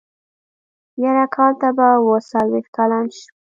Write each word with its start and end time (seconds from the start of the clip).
يره 1.01 1.25
کال 1.35 1.53
ته 1.61 1.69
به 1.77 1.87
اوه 1.99 2.17
څلوېښت 2.29 2.69
کلن 2.75 3.05
شم. 3.17 3.31